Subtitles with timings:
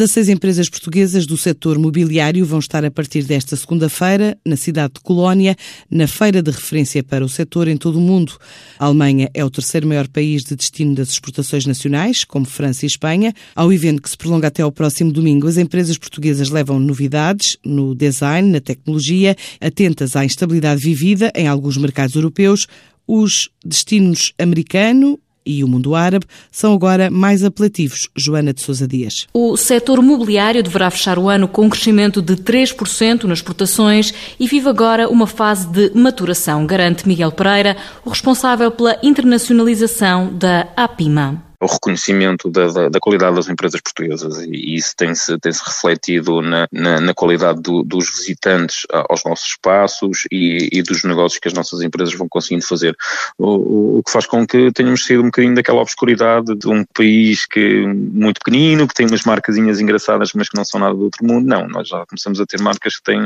[0.00, 5.00] 16 empresas portuguesas do setor mobiliário vão estar a partir desta segunda-feira na cidade de
[5.00, 5.54] Colónia,
[5.90, 8.32] na feira de referência para o setor em todo o mundo.
[8.78, 12.88] A Alemanha é o terceiro maior país de destino das exportações nacionais, como França e
[12.88, 13.34] Espanha.
[13.54, 17.94] Ao evento que se prolonga até ao próximo domingo, as empresas portuguesas levam novidades no
[17.94, 22.66] design, na tecnologia, atentas à instabilidade vivida em alguns mercados europeus,
[23.06, 28.08] os destinos americano e o mundo árabe são agora mais apelativos.
[28.16, 29.26] Joana de Sousa Dias.
[29.32, 34.46] O setor mobiliário deverá fechar o ano com um crescimento de 3% nas exportações e
[34.46, 41.49] vive agora uma fase de maturação, garante Miguel Pereira, o responsável pela internacionalização da APIMA
[41.60, 44.38] o reconhecimento da, da, da, qualidade das empresas portuguesas.
[44.38, 49.48] E isso tem-se tem -se refletido na, na, na qualidade do, dos visitantes aos nossos
[49.48, 52.96] espaços e, e, dos negócios que as nossas empresas vão conseguindo fazer,
[53.38, 57.44] o, o, que faz com que tenhamos sido um bocadinho daquela obscuridade de um país
[57.46, 61.24] que muito pequenino, que tem umas marcazinhas engraçadas mas que não são nada do outro
[61.26, 63.20] mundo, não, nós já começamos a ter marcas que têm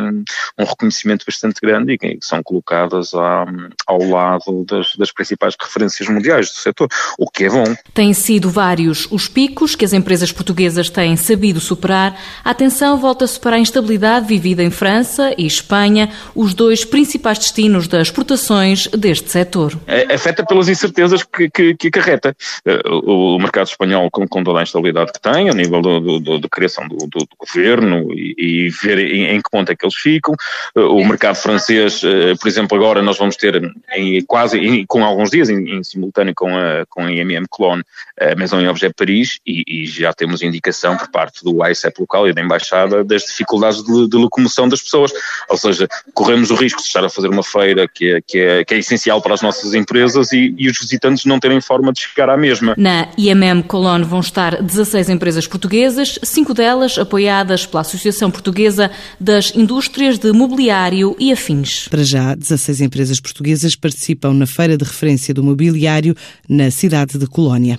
[0.58, 3.46] um reconhecimento bastante grande e que são colocadas à,
[3.86, 6.88] ao lado das, das principais referências mundiais do setor,
[7.18, 7.64] o que é bom.
[7.92, 13.38] Tem sido vários os picos que as empresas portuguesas têm sabido superar, a atenção volta-se
[13.38, 19.30] para a instabilidade vivida em França e Espanha, os dois principais destinos das exportações deste
[19.30, 19.78] setor.
[19.86, 22.34] É, afeta pelas incertezas que, que, que acarreta.
[22.64, 26.88] Eh, o, mercado espanhol, com, com, toda a instabilidade que tem, a nível da criação
[26.88, 30.34] do, do, do, governo e, e ver em, em, que ponto é que eles ficam.
[30.74, 33.60] Eh, o mercado francês, eh, por exemplo, agora nós vamos ter
[33.94, 37.84] em, quase, em, com alguns dias, em, em simultâneo com a, com a IMM Cologne,
[38.20, 42.28] a Maison e Objet Paris e, e, já temos indicação por parte do ICEP local
[42.28, 45.12] e da Embaixada das dificuldades de, de, locomoção das pessoas,
[45.48, 48.64] ou seja, corremos o risco de estar a fazer uma feira que é, que é,
[48.64, 52.00] que é essencial para as nossas empresas e, e, os visitantes não terem forma de
[52.00, 52.74] chegar à mesma.
[52.76, 59.54] Na IMM Cologne vão estar 16 empresas portuguesas, cinco delas apoiadas pela Associação Portuguesa das
[59.54, 61.88] Indústrias de Mobiliário e Afins.
[61.88, 66.14] Para já, 16 empresas portuguesas participam na Feira de Referência do Mobiliário
[66.48, 67.78] na cidade de Colónia.